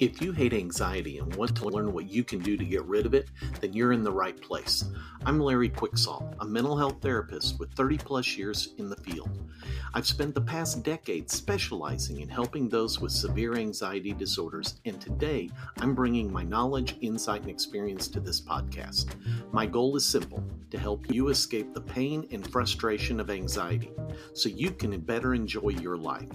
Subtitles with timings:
[0.00, 3.04] If you hate anxiety and want to learn what you can do to get rid
[3.04, 4.84] of it, then you're in the right place.
[5.26, 9.50] I'm Larry Quicksall, a mental health therapist with 30 plus years in the field.
[9.94, 15.50] I've spent the past decade specializing in helping those with severe anxiety disorders, and today
[15.80, 19.16] I'm bringing my knowledge, insight, and experience to this podcast.
[19.50, 23.90] My goal is simple to help you escape the pain and frustration of anxiety
[24.32, 26.30] so you can better enjoy your life.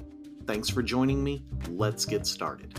[0.48, 1.46] Thanks for joining me.
[1.70, 2.78] Let's get started.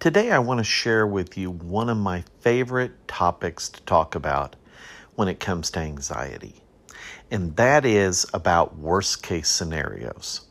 [0.00, 4.54] Today, I want to share with you one of my favorite topics to talk about
[5.16, 6.62] when it comes to anxiety,
[7.32, 10.42] and that is about worst case scenarios.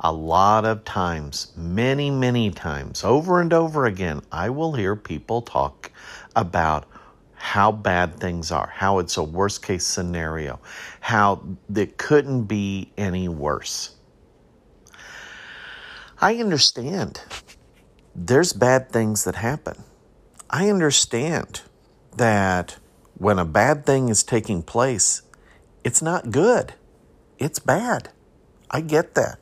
[0.00, 5.42] A lot of times, many, many times, over and over again, I will hear people
[5.42, 5.92] talk
[6.34, 6.86] about
[7.34, 10.58] how bad things are, how it's a worst case scenario,
[10.98, 11.40] how
[11.72, 13.94] it couldn't be any worse.
[16.20, 17.20] I understand
[18.18, 19.84] there's bad things that happen.
[20.48, 21.60] I understand
[22.16, 22.78] that
[23.18, 25.20] when a bad thing is taking place,
[25.84, 26.72] it's not good.
[27.38, 28.08] It's bad.
[28.70, 29.38] I get that.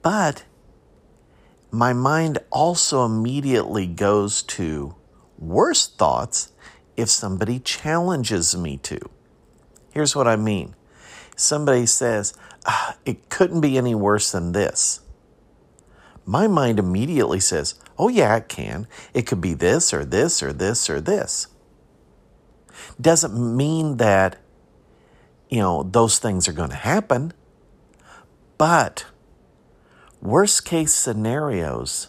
[0.00, 0.44] But
[1.70, 4.94] my mind also immediately goes to
[5.38, 6.52] worse thoughts
[6.96, 8.98] if somebody challenges me to.
[9.92, 10.74] Here's what I mean
[11.36, 12.32] somebody says,
[12.64, 15.00] ah, it couldn't be any worse than this
[16.26, 18.88] my mind immediately says, oh, yeah, it can.
[19.14, 21.46] It could be this or this or this or this.
[23.00, 24.36] Doesn't mean that,
[25.48, 27.32] you know, those things are going to happen.
[28.58, 29.06] But
[30.20, 32.08] worst case scenarios,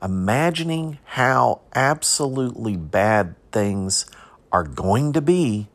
[0.00, 4.06] imagining how absolutely bad things
[4.52, 5.68] are going to be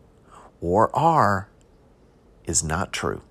[0.61, 1.49] or are
[2.45, 3.21] is not true.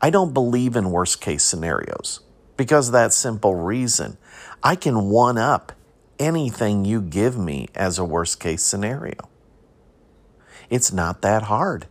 [0.00, 2.20] I don't believe in worst case scenarios
[2.56, 4.16] because of that simple reason.
[4.62, 5.72] I can one up
[6.18, 9.28] anything you give me as a worst case scenario.
[10.70, 11.86] It's not that hard.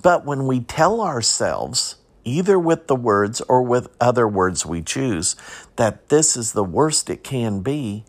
[0.00, 5.36] But when we tell ourselves, either with the words or with other words we choose,
[5.76, 8.04] that this is the worst it can be,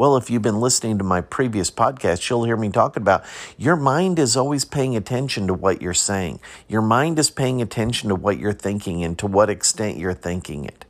[0.00, 3.22] well, if you've been listening to my previous podcast, you'll hear me talk about
[3.58, 6.40] your mind is always paying attention to what you're saying.
[6.66, 10.64] Your mind is paying attention to what you're thinking and to what extent you're thinking
[10.64, 10.86] it.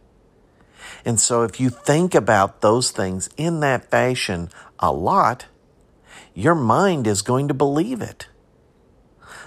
[1.04, 4.48] And so if you think about those things in that fashion
[4.78, 5.46] a lot,
[6.32, 8.28] your mind is going to believe it.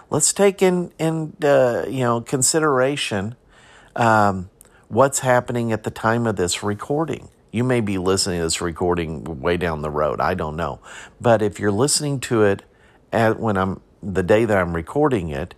[0.09, 3.37] Let's take in, in uh, you know, consideration
[3.95, 4.49] um,
[4.89, 7.29] what's happening at the time of this recording.
[7.53, 10.19] You may be listening to this recording way down the road.
[10.19, 10.79] I don't know.
[11.21, 12.63] But if you're listening to it
[13.11, 15.53] at when I'm the day that I'm recording it,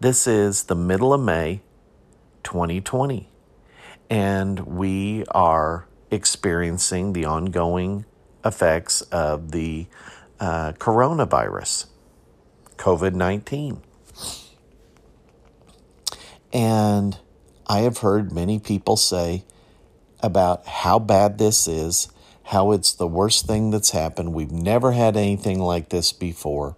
[0.00, 1.62] this is the middle of May
[2.42, 3.30] 2020.
[4.10, 8.04] And we are experiencing the ongoing
[8.44, 9.86] effects of the
[10.40, 11.86] uh, coronavirus,
[12.76, 13.80] COVID 19.
[16.52, 17.18] And
[17.66, 19.44] I have heard many people say,
[20.22, 22.08] about how bad this is,
[22.44, 24.34] how it's the worst thing that's happened.
[24.34, 26.76] We've never had anything like this before.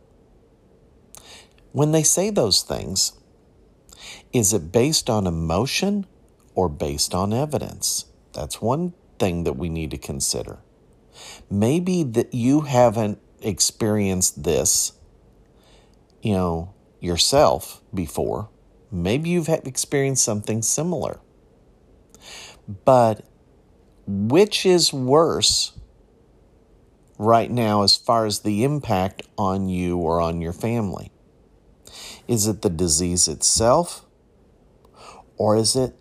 [1.73, 3.13] When they say those things,
[4.33, 6.07] is it based on emotion
[6.55, 8.07] or based on evidence?
[8.33, 10.59] That's one thing that we need to consider.
[11.51, 14.93] Maybe that you haven't experienced this,
[16.23, 18.49] you know, yourself before.
[18.91, 21.21] Maybe you've experienced something similar.
[22.85, 23.25] But
[24.07, 25.73] which is worse
[27.19, 31.11] right now as far as the impact on you or on your family?
[32.27, 34.05] Is it the disease itself?
[35.37, 35.95] Or is it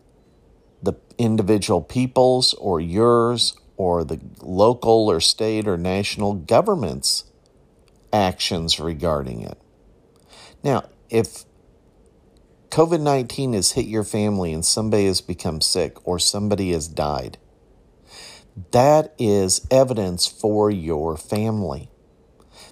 [0.81, 7.25] the individual people's or yours or the local or state or national government's
[8.13, 9.57] actions regarding it?
[10.63, 11.45] Now, if
[12.69, 17.37] COVID 19 has hit your family and somebody has become sick or somebody has died,
[18.71, 21.89] that is evidence for your family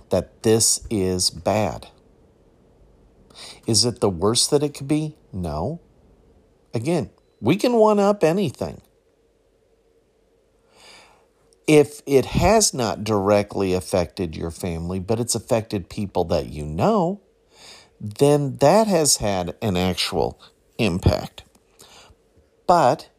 [0.10, 1.88] that this is bad.
[3.66, 5.16] Is it the worst that it could be?
[5.32, 5.80] No.
[6.74, 7.10] Again,
[7.40, 8.82] we can one up anything.
[11.68, 17.22] If it has not directly affected your family, but it's affected people that you know,
[18.02, 20.42] then that has had an actual
[20.78, 21.44] impact.
[22.66, 23.10] But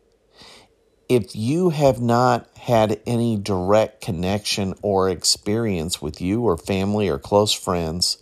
[1.11, 7.19] if you have not had any direct connection or experience with you or family or
[7.19, 8.17] close friends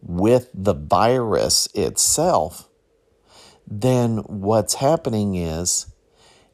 [0.00, 2.66] with the virus itself,
[3.66, 5.92] then what's happening is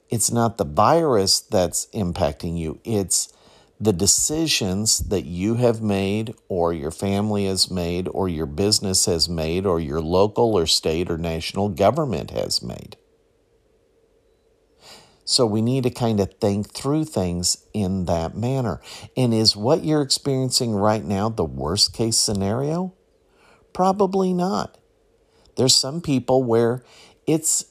[0.09, 3.33] it's not the virus that's impacting you, it's
[3.79, 9.29] the decisions that you have made, or your family has made, or your business has
[9.29, 12.97] made, or your local or state or national government has made.
[15.31, 18.81] So we need to kind of think through things in that manner.
[19.17, 22.95] And is what you're experiencing right now the worst case scenario?
[23.73, 24.77] Probably not.
[25.57, 26.83] There's some people where
[27.29, 27.65] it's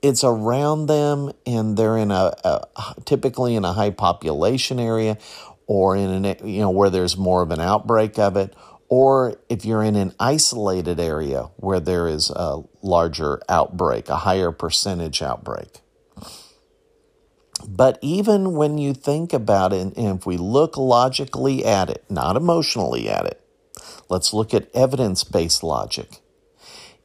[0.00, 5.18] it's around them and they're in a, a, typically in a high population area
[5.66, 8.54] or in an you know where there's more of an outbreak of it
[8.88, 14.52] or if you're in an isolated area where there is a larger outbreak a higher
[14.52, 15.80] percentage outbreak
[17.66, 22.36] but even when you think about it and if we look logically at it not
[22.36, 23.40] emotionally at it
[24.08, 26.20] let's look at evidence-based logic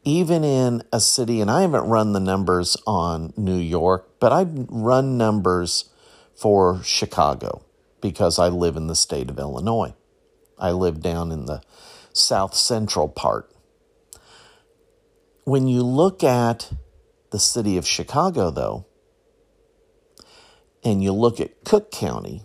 [0.03, 4.67] even in a city, and I haven't run the numbers on New York, but I've
[4.69, 5.89] run numbers
[6.35, 7.65] for Chicago
[8.01, 9.93] because I live in the state of Illinois.
[10.57, 11.61] I live down in the
[12.13, 13.51] south central part.
[15.43, 16.71] When you look at
[17.31, 18.85] the city of Chicago, though,
[20.83, 22.43] and you look at Cook County,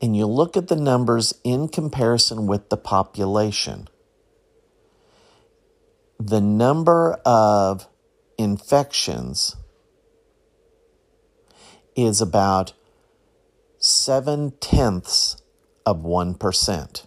[0.00, 3.88] and you look at the numbers in comparison with the population,
[6.18, 7.88] the number of
[8.38, 9.56] infections
[11.94, 12.74] is about
[13.78, 15.36] seven tenths
[15.84, 17.06] of 1%.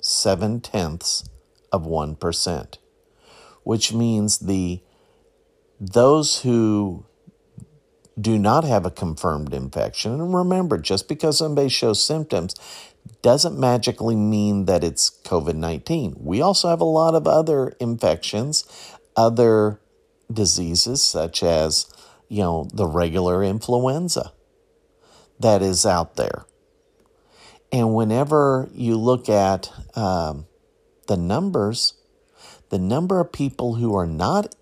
[0.00, 1.28] Seven tenths
[1.72, 2.78] of 1%,
[3.62, 4.82] which means the
[5.80, 7.04] those who
[8.20, 12.54] do not have a confirmed infection, and remember, just because somebody shows symptoms
[13.22, 16.16] doesn't magically mean that it's COVID 19.
[16.18, 18.64] We also have a lot of other infections,
[19.16, 19.80] other
[20.32, 21.86] diseases, such as,
[22.28, 24.32] you know, the regular influenza
[25.40, 26.46] that is out there.
[27.72, 30.46] And whenever you look at um,
[31.08, 31.94] the numbers,
[32.70, 34.54] the number of people who are not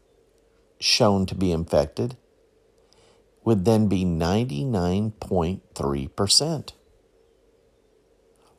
[0.80, 2.16] shown to be infected
[3.44, 6.72] would then be 99.3%.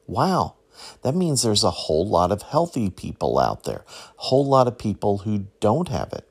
[0.08, 0.56] Wow.
[1.04, 3.86] That means there's a whole lot of healthy people out there,
[4.18, 6.28] a whole lot of people who don't have it.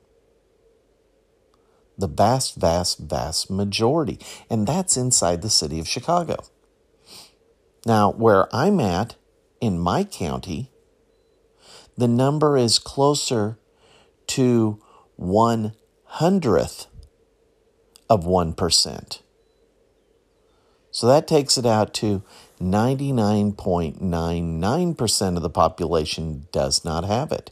[1.97, 4.19] The vast, vast, vast majority.
[4.51, 6.45] And that's inside the city of Chicago.
[7.87, 9.17] Now, where I'm at
[9.61, 10.71] in my county,
[11.97, 13.59] the number is closer
[14.29, 14.81] to
[15.17, 16.87] one hundredth
[18.13, 19.21] of 1%.
[20.91, 22.23] So that takes it out to
[22.61, 27.51] 99.99% of the population does not have it.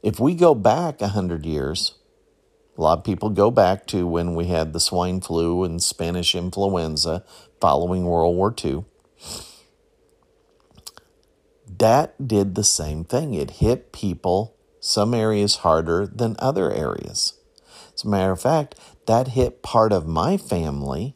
[0.00, 1.96] If we go back 100 years,
[2.78, 6.36] a lot of people go back to when we had the swine flu and Spanish
[6.36, 7.24] influenza
[7.60, 8.84] following World War II.
[11.66, 13.34] That did the same thing.
[13.34, 17.34] It hit people, some areas harder than other areas.
[18.00, 21.14] As a matter of fact, that hit part of my family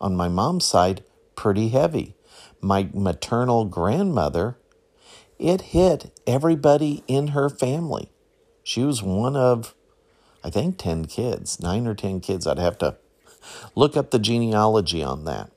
[0.00, 1.02] on my mom's side
[1.34, 2.14] pretty heavy.
[2.60, 4.56] My maternal grandmother,
[5.40, 8.12] it hit everybody in her family.
[8.62, 9.74] She was one of,
[10.44, 12.46] I think, 10 kids, nine or 10 kids.
[12.46, 12.96] I'd have to
[13.74, 15.50] look up the genealogy on that.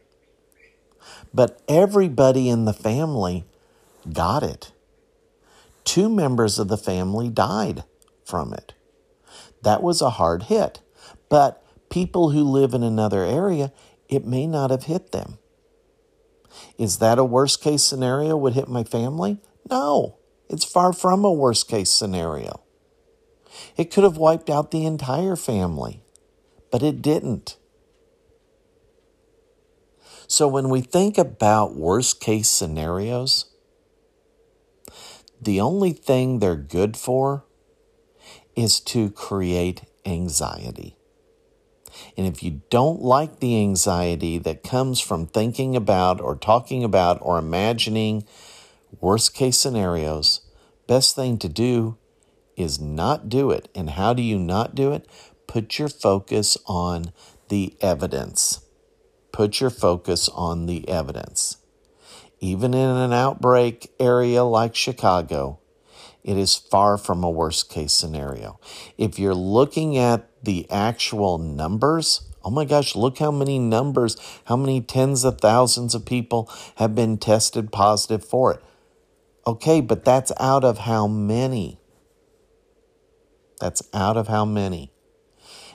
[1.31, 3.45] But everybody in the family
[4.12, 4.71] got it.
[5.83, 7.83] Two members of the family died
[8.25, 8.74] from it.
[9.63, 10.81] That was a hard hit.
[11.29, 13.71] But people who live in another area,
[14.09, 15.37] it may not have hit them.
[16.77, 19.37] Is that a worst case scenario would hit my family?
[19.69, 20.17] No,
[20.49, 22.61] it's far from a worst case scenario.
[23.77, 26.03] It could have wiped out the entire family,
[26.71, 27.57] but it didn't.
[30.27, 33.45] So when we think about worst case scenarios,
[35.41, 37.45] the only thing they're good for
[38.55, 40.96] is to create anxiety.
[42.17, 47.20] And if you don't like the anxiety that comes from thinking about or talking about
[47.22, 48.25] or imagining
[49.00, 50.41] worst case scenarios,
[50.88, 51.98] best thing to do
[52.55, 53.70] is not do it.
[53.75, 55.08] And how do you not do it?
[55.48, 57.12] Put your focus on
[57.50, 58.62] the evidence.
[59.31, 61.58] Put your focus on the evidence.
[62.39, 65.60] Even in an outbreak area like Chicago,
[66.23, 68.59] it is far from a worst case scenario.
[68.97, 74.57] If you're looking at the actual numbers Oh my gosh, look how many numbers, how
[74.57, 78.63] many tens of thousands of people have been tested positive for it.
[79.45, 81.79] Okay, but that's out of how many?
[83.59, 84.91] That's out of how many?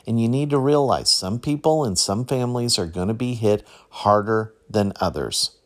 [0.07, 3.67] And you need to realize some people and some families are going to be hit
[3.91, 5.59] harder than others.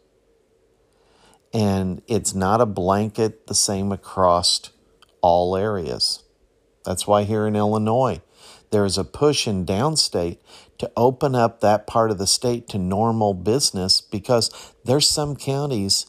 [1.53, 4.71] And it's not a blanket the same across
[5.21, 6.23] all areas.
[6.85, 8.23] That's why here in Illinois,
[8.71, 10.39] there is a push in downstate
[10.79, 16.07] to open up that part of the state to normal business because there's some counties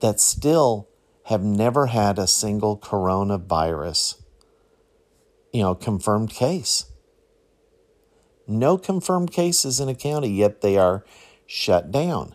[0.00, 0.88] that still
[1.24, 4.20] have never had a single coronavirus,
[5.52, 6.86] you know, confirmed case.
[8.46, 11.04] No confirmed cases in a county, yet they are
[11.46, 12.34] shut down.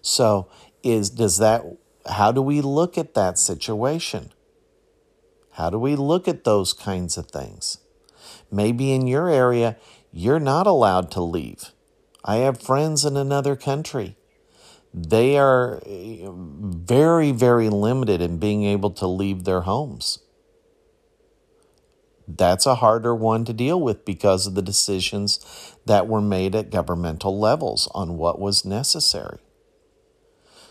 [0.00, 0.48] So,
[0.88, 1.64] is does that
[2.08, 4.32] how do we look at that situation?
[5.52, 7.78] How do we look at those kinds of things?
[8.50, 9.76] Maybe in your area,
[10.12, 11.72] you're not allowed to leave.
[12.24, 14.16] I have friends in another country.
[14.94, 20.20] They are eh, very, very limited in being able to leave their homes
[22.28, 26.70] that's a harder one to deal with because of the decisions that were made at
[26.70, 29.38] governmental levels on what was necessary.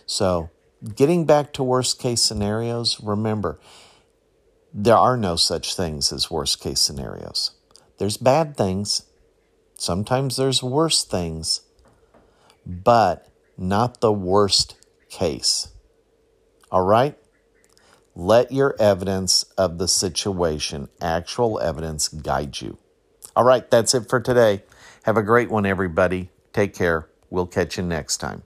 [0.08, 0.50] So,
[0.96, 3.60] getting back to worst case scenarios, remember,
[4.74, 7.52] there are no such things as worst case scenarios.
[7.98, 9.04] There's bad things,
[9.76, 11.62] sometimes there's worse things,
[12.66, 14.76] but not the worst
[15.10, 15.70] case.
[16.72, 17.18] All right?
[18.16, 22.78] Let your evidence of the situation, actual evidence, guide you.
[23.36, 24.64] All right, that's it for today.
[25.04, 26.30] Have a great one, everybody.
[26.54, 27.10] Take care.
[27.30, 28.44] We'll catch you next time.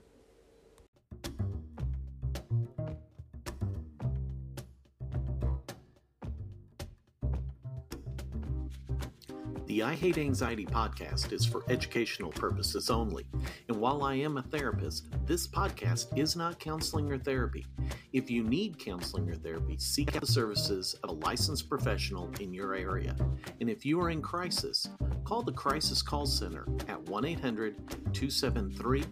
[9.72, 13.24] The I Hate Anxiety podcast is for educational purposes only.
[13.68, 17.64] And while I am a therapist, this podcast is not counseling or therapy.
[18.12, 22.52] If you need counseling or therapy, seek out the services of a licensed professional in
[22.52, 23.16] your area.
[23.62, 24.90] And if you are in crisis,
[25.24, 29.06] call the Crisis Call Center at 1 800 273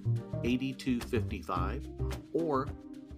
[0.45, 1.89] 8255
[2.35, 2.69] or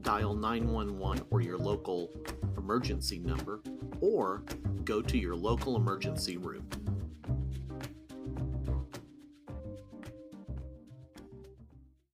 [0.03, 2.09] dial 911 or your local
[2.57, 3.61] emergency number
[4.01, 4.45] or
[4.85, 6.69] go to your local emergency room.